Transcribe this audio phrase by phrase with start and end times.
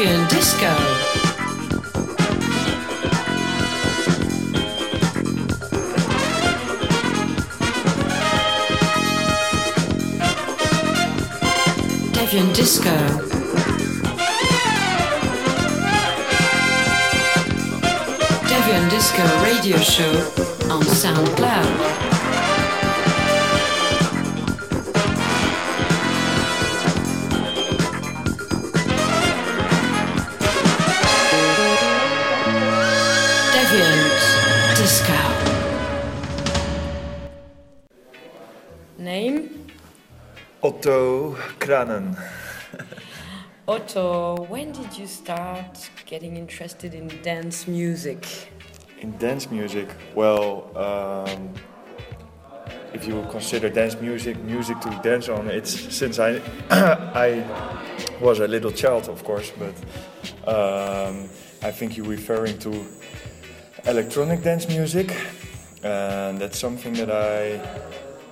[0.00, 0.66] Deviant Disco.
[12.14, 12.90] Deviant Disco.
[18.48, 20.14] Deviant Disco radio show
[20.70, 22.19] on SoundCloud.
[40.80, 42.16] Otto Kraanen.
[43.68, 48.50] Otto, when did you start getting interested in dance music?
[49.00, 51.52] In dance music, well, um,
[52.94, 57.44] if you consider dance music music to dance on, it's since I I
[58.18, 59.76] was a little child, of course, but
[60.48, 61.28] um,
[61.62, 62.86] I think you're referring to
[63.84, 65.14] electronic dance music,
[65.82, 67.60] and that's something that I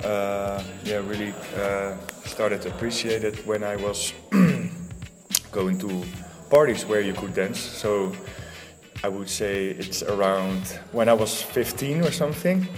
[0.03, 1.95] uh, yeah really uh,
[2.29, 4.13] started to appreciate it when I was
[5.51, 6.05] going to
[6.51, 7.59] parties where you could dance.
[7.59, 8.13] So
[9.03, 12.69] I would say it's around when I was 15 or something.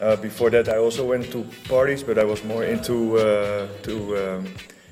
[0.00, 3.94] Uh, before that, I also went to parties, but I was more into uh, to
[4.16, 4.46] um,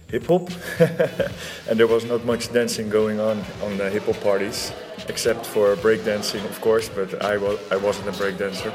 [0.08, 0.48] hip hop,
[1.68, 4.72] and there was not much dancing going on on the hip hop parties,
[5.08, 6.88] except for breakdancing, of course.
[6.88, 8.72] But I was I wasn't a breakdancer.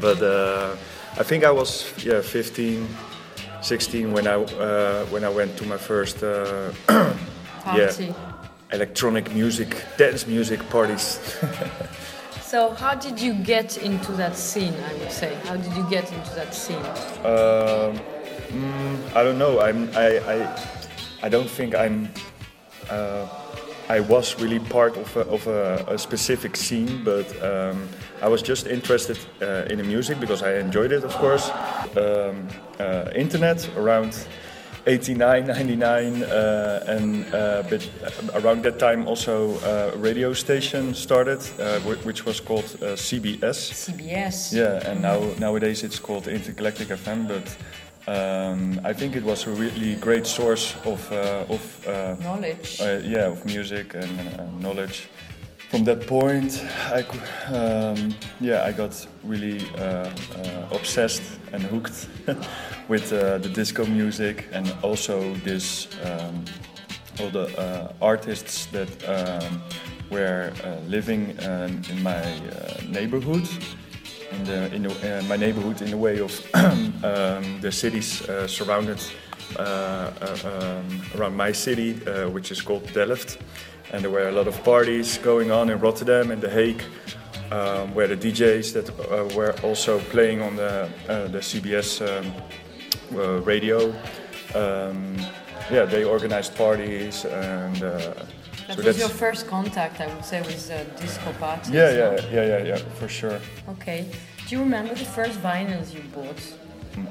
[0.00, 0.76] But uh,
[1.18, 2.86] I think I was yeah 15,
[3.64, 6.72] 16 when I uh, when I went to my first uh,
[7.74, 7.90] yeah
[8.74, 11.18] electronic music, dance music parties.
[12.54, 14.74] So, how did you get into that scene?
[14.74, 16.84] I would say, how did you get into that scene?
[17.24, 17.98] Um,
[18.52, 19.58] mm, I don't know.
[19.58, 19.90] I'm.
[19.96, 20.20] I.
[20.20, 20.60] I,
[21.22, 22.08] I don't think I'm.
[22.88, 23.26] Uh,
[23.88, 27.88] I was really part of a, of a, a specific scene, but um,
[28.22, 31.50] I was just interested uh, in the music because I enjoyed it, of course.
[31.96, 32.48] Um,
[32.80, 34.26] uh, internet around
[34.86, 37.88] 89, 99, uh, and uh, but
[38.34, 43.72] around that time also uh, a radio station started, uh, which was called uh, CBS.
[43.72, 44.52] CBS.
[44.52, 47.56] Yeah, and now nowadays it's called Intergalactic FM, but
[48.06, 52.80] um, I think it was a really great source of uh, of uh, Knowledge.
[52.80, 55.08] uh, yeah of music and uh, knowledge.
[55.70, 57.02] From that point, I
[57.52, 61.22] um, yeah I got really uh, uh, obsessed
[61.52, 62.08] and hooked
[62.88, 66.44] with uh, the disco music and also this um,
[67.20, 69.62] all the uh, artists that um,
[70.10, 73.48] were uh, living um, in my uh, neighborhood
[74.32, 78.46] in the in the, uh, my neighborhood in the way of um, the cities uh,
[78.46, 79.00] surrounded
[79.58, 80.10] uh,
[80.44, 81.92] um, around my city,
[82.32, 83.38] which is called Delft,
[83.92, 86.82] and there were a lot of parties going on in Rotterdam and The Hague,
[87.52, 92.32] um, where the DJs that uh, were also playing on the uh, the CBS um,
[93.16, 93.90] uh, radio.
[94.54, 95.16] Um,
[95.70, 97.82] yeah, they organized parties and.
[98.66, 101.70] That so was your first contact, I would say, with uh, disco parties.
[101.70, 103.38] yeah, yeah, yeah, yeah, yeah, for sure.
[103.68, 104.08] Okay.
[104.46, 106.40] Do you remember the first vinyls you bought?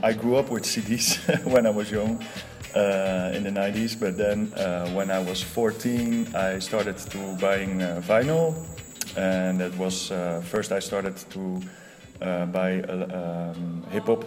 [0.02, 1.18] I grew up with CDs
[1.54, 2.24] when I was young
[2.76, 7.82] uh, in the 90s, but then uh, when I was 14, I started to buying
[7.82, 8.56] uh, vinyl,
[9.16, 11.62] and that was uh, first I started to
[12.22, 14.26] uh, buy uh, um, hip hop,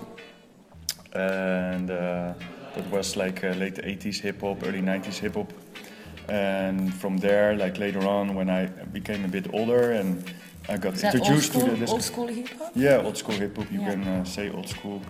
[1.12, 2.34] and uh,
[2.76, 5.52] it was like uh, late 80s hip hop, early 90s hip hop,
[6.28, 10.24] and from there, like later on, when I became a bit older and
[10.68, 12.72] I got Is that old introduced school, to the old school hip hop?
[12.74, 13.70] Yeah, old school hip hop.
[13.70, 13.90] You Yeah.
[13.90, 15.00] can uh, say old school.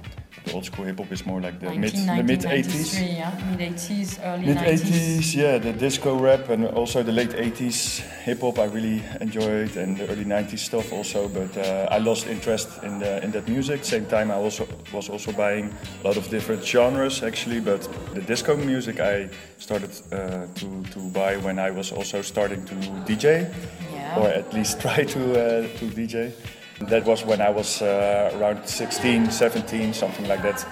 [0.55, 3.17] Old school hip hop is more like the mid the mid 80s.
[3.17, 4.81] yeah, mid 80s, early Mid 90s.
[4.81, 9.77] 80s, yeah, the disco rap and also the late 80s hip hop I really enjoyed
[9.77, 11.29] and the early 90s stuff also.
[11.29, 13.85] But uh, I lost interest in the, in that music.
[13.85, 15.75] Same time I also was also buying
[16.05, 17.61] a lot of different genres actually.
[17.61, 19.29] But the disco music I
[19.59, 22.75] started uh, to to buy when I was also starting to
[23.05, 23.53] DJ
[23.93, 24.19] Yeah.
[24.21, 26.33] or at least try to uh, to DJ.
[26.81, 30.67] That was when I was uh, around 16, 17, something like that.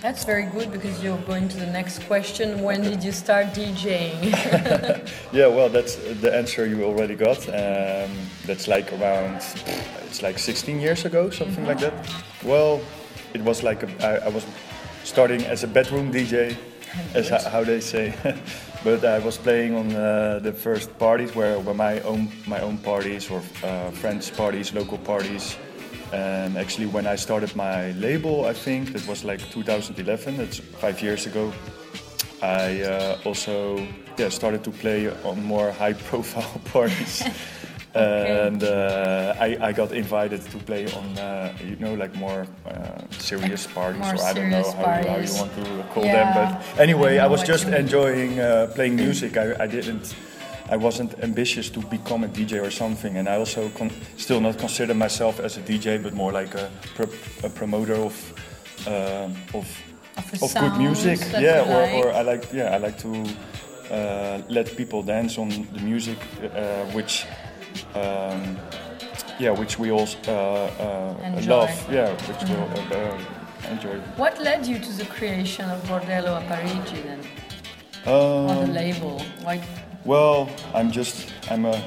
[0.00, 2.62] That's very good because you're going to the next question.
[2.62, 4.30] When did you start DJing?
[5.32, 7.38] Yeah, well, that's the answer you already got.
[7.48, 8.10] Um,
[8.46, 9.42] that's like around,
[10.06, 11.92] it's like 16 years ago, something like that.
[12.44, 12.80] Well,
[13.34, 14.46] it was like a, I, I was
[15.04, 16.56] starting as a bedroom DJ,
[17.14, 18.14] as how they say.
[18.84, 22.78] but I was playing on uh, the first parties where were my own my own
[22.78, 25.56] parties or uh, friends' parties, local parties.
[26.12, 30.36] And actually, when I started my label, I think that was like 2011.
[30.36, 31.52] That's five years ago.
[32.42, 33.86] I uh, also
[34.16, 37.22] yeah started to play on more high-profile parties.
[37.94, 43.00] And uh, I, I got invited to play on, uh, you know, like more uh,
[43.18, 46.32] serious parties, More or I don't know how, you- how you want to call Yeah,
[46.32, 46.34] them.
[46.34, 49.36] But anyway, I I, was just enjoying uh, playing music.
[49.36, 50.14] I, I didn't,
[50.70, 53.16] I wasn't ambitious to become a DJ or something.
[53.16, 56.70] And I also con- still not consider myself as a DJ, but more like a,
[56.94, 57.10] pro-
[57.42, 58.14] a promoter of,
[58.86, 59.66] uh, of
[60.18, 61.18] Of, of good music.
[61.40, 61.94] Yeah, or, like.
[61.94, 63.10] or I like yeah I like to
[63.90, 67.24] uh, let people dance on the music, uh, which
[67.94, 68.56] um,
[69.38, 71.70] yeah, which we all uh, uh, love.
[71.92, 73.98] Yeah, which we all uh, enjoy.
[74.16, 77.20] What led you to the creation of Bordello a Parigi then,
[78.06, 79.20] Um, on the label?
[79.42, 79.60] Why?
[80.04, 81.80] Well, I'm just I'm a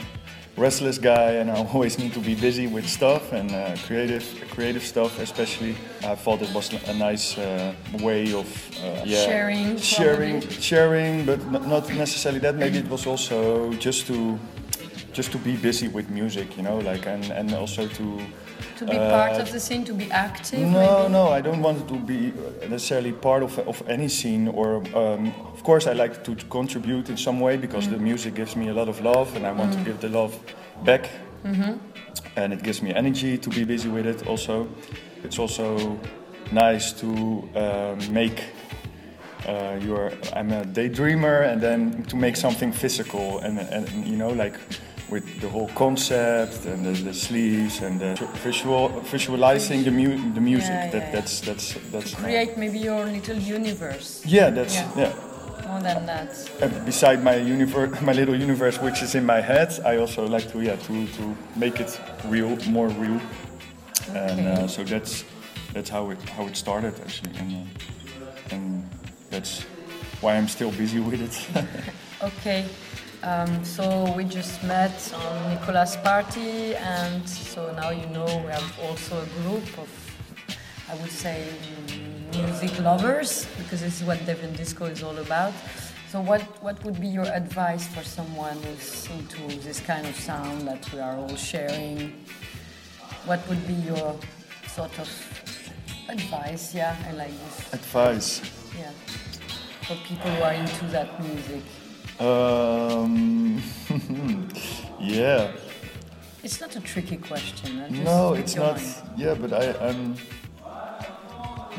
[0.58, 4.84] restless guy, and I always need to be busy with stuff and uh, creative creative
[4.84, 5.76] stuff, especially.
[6.04, 8.48] I thought it was a nice uh, way of
[8.84, 10.62] uh, yeah, Sharing, sharing, probably.
[10.62, 12.56] sharing, but not necessarily that.
[12.56, 14.38] Maybe it was also just to
[15.14, 18.20] just to be busy with music, you know, like and and also to.
[18.78, 20.60] To be uh, part of the scene, to be active?
[20.60, 21.14] no, maybe?
[21.14, 22.34] no, I don't want to be
[22.68, 24.48] necessarily part of, of any scene.
[24.48, 28.56] Or, um, of course, I like to contribute in some way because the music gives
[28.56, 30.38] me a lot of love, and I want to give the love
[30.84, 31.10] back.
[32.36, 34.28] And it gives me energy to be busy with it.
[34.28, 34.68] Also,
[35.24, 36.00] it's also
[36.52, 37.08] nice to
[37.56, 38.42] um, make.
[39.48, 44.30] Uh, your, I'm a daydreamer, and then to make something physical, and, and you know,
[44.30, 44.54] like
[45.12, 50.42] with the whole concept and the, the sleeves and the visual visualizing the, mu- the
[50.42, 50.70] music.
[50.70, 54.24] Yeah, that yeah, that's that's that's Create maybe your little universe.
[54.26, 54.90] yeah, that's Yeah.
[54.98, 55.14] yeah.
[55.68, 56.50] More than that.
[56.62, 60.50] And beside my universe, my little universe, which is in my head, I also like
[60.52, 63.20] to yeah to, to make it real, more real,
[64.16, 65.24] and uh, so that's
[65.74, 68.90] that's how it how it started actually, and uh, and
[69.30, 69.64] that's
[70.22, 71.66] why I'm still busy with it.
[72.24, 72.66] Okay,
[73.24, 78.80] um, so we just met on Nicolas' party, and so now you know we have
[78.84, 79.90] also a group of,
[80.90, 81.48] I would say,
[82.34, 85.54] music lovers, because this is what Deviant Disco is all about.
[86.10, 90.68] So, what, what would be your advice for someone who's into this kind of sound
[90.68, 92.26] that we are all sharing?
[93.26, 94.18] What would be your
[94.68, 95.10] sort of
[96.10, 96.74] advice?
[96.74, 97.74] Yeah, I like this.
[97.74, 98.42] Advice.
[98.78, 98.92] Yeah,
[99.88, 101.62] for people who are into that music.
[102.22, 103.60] Um,
[105.00, 105.52] yeah.
[106.44, 107.80] It's not a tricky question.
[107.90, 108.82] Just No, it's your not.
[109.18, 110.16] Yeah, but I, I'm.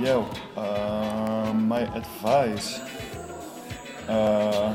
[0.00, 2.80] Yeah, uh, my advice.
[4.08, 4.74] Uh,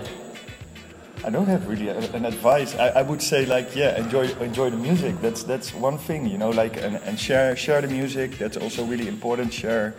[1.25, 2.75] I don't have really an advice.
[2.75, 5.19] I, I would say like yeah, enjoy enjoy the music.
[5.19, 8.37] That's that's one thing, you know, like and, and share share the music.
[8.37, 9.51] That's also really important.
[9.51, 9.95] Share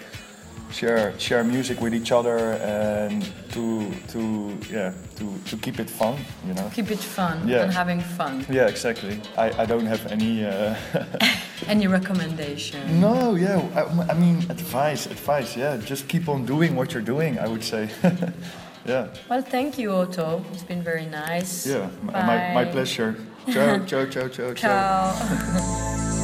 [0.71, 3.23] share share music with each other and
[3.53, 6.17] to to yeah to to keep it fun,
[6.47, 6.71] you know.
[6.75, 7.63] Keep it fun Yeah.
[7.65, 8.45] and having fun.
[8.51, 9.21] Yeah, exactly.
[9.37, 10.45] I, I don't have any.
[10.45, 10.75] Uh,
[11.67, 13.01] Any recommendation?
[13.01, 13.61] No, yeah.
[13.75, 15.57] I, I mean, advice, advice.
[15.57, 17.39] Yeah, just keep on doing what you're doing.
[17.39, 17.91] I would say.
[18.87, 20.43] yeah, Well, thank you, Otto.
[20.53, 21.67] It's been very nice.
[21.67, 21.91] yeah.
[22.03, 23.17] My, my pleasure.
[23.53, 25.15] Ciao, ciao, ciao, ciao, ciao.
[25.15, 26.15] Ciao.